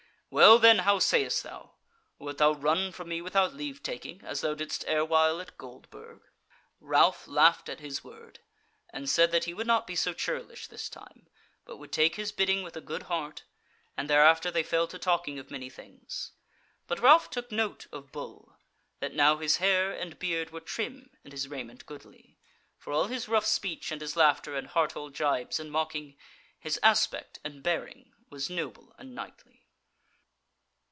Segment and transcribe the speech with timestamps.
[0.33, 1.73] Well then, how sayest thou?
[2.17, 5.57] Or wilt thou run from me without leave taking, as thou didst ere while at
[5.57, 6.21] Goldburg?"
[6.79, 8.39] Ralph laughed at his word,
[8.91, 11.27] and said that he would not be so churlish this time,
[11.65, 13.43] but would take his bidding with a good heart;
[13.97, 16.31] and thereafter they fell to talking of many things.
[16.87, 18.55] But Ralph took note of Bull,
[19.01, 22.37] that now his hair and beard were trim and his raiment goodly,
[22.77, 26.15] for all his rough speech and his laughter and heart whole gibes and mocking,
[26.57, 29.57] his aspect and bearing was noble and knightly.